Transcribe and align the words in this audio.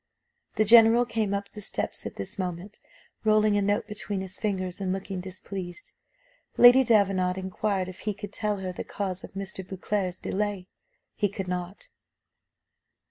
The 0.55 0.65
general 0.65 1.05
came 1.05 1.31
up 1.31 1.49
the 1.51 1.61
steps 1.61 2.07
at 2.07 2.15
this 2.15 2.39
moment, 2.39 2.79
rolling 3.23 3.55
a 3.55 3.61
note 3.61 3.85
between 3.85 4.21
his 4.21 4.39
fingers, 4.39 4.79
and 4.81 4.91
looking 4.91 5.21
displeased. 5.21 5.93
Lady 6.57 6.83
Davenant 6.83 7.37
inquired 7.37 7.87
if 7.87 7.99
he 7.99 8.15
could 8.15 8.33
tell 8.33 8.57
her 8.61 8.73
the 8.73 8.83
cause 8.83 9.23
of 9.23 9.33
Mr. 9.33 9.63
Beauclerc's 9.63 10.19
delay. 10.19 10.67
He 11.13 11.29
could 11.29 11.47
not. 11.47 11.89